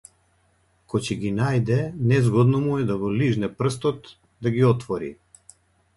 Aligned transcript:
Ко 0.93 1.01
ќе 1.07 1.17
ги 1.23 1.31
најде, 1.39 1.77
незгодно 2.13 2.63
му 2.65 2.79
е 2.85 2.89
да 2.93 2.97
го 3.03 3.13
лижне 3.21 3.53
прстот 3.61 4.13
да 4.47 4.55
ги 4.57 4.65
отвори. 4.75 5.15